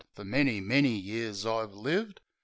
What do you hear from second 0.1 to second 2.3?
Fer many, many years I've lived.